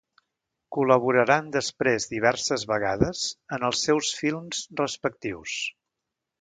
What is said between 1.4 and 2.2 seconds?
després